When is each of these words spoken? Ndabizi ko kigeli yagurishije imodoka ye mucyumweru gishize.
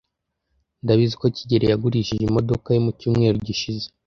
Ndabizi 0.83 1.15
ko 1.21 1.27
kigeli 1.35 1.65
yagurishije 1.67 2.23
imodoka 2.25 2.67
ye 2.71 2.79
mucyumweru 2.85 3.37
gishize. 3.47 3.87